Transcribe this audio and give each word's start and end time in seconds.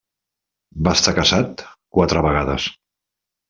Va 0.87 0.93
estar 1.01 1.13
casat 1.19 1.63
quatre 1.99 2.27
vegades. 2.31 2.69